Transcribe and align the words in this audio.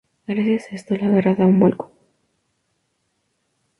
Gracias 0.25 0.65
a 0.71 0.75
esto 0.77 0.95
la 0.95 1.09
guerra 1.09 1.35
da 1.35 1.45
un 1.45 1.59
vuelco. 1.59 1.91